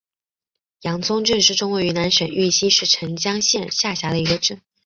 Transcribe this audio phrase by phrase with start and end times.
[0.81, 4.59] 阳宗镇是中国云南省玉溪市澄江县下辖的一个镇。